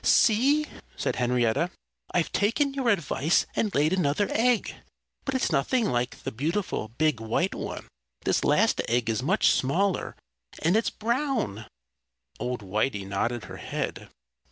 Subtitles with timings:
[0.03, 0.65] "See!"
[0.97, 1.69] said Henrietta.
[2.11, 4.73] "I've taken your advice and laid another egg.
[5.25, 7.87] But it's nothing like the beautiful, big, white one.
[8.25, 10.15] This last egg is much smaller;
[10.63, 11.67] and it's brown."
[12.39, 14.09] Old Whitey nodded her head.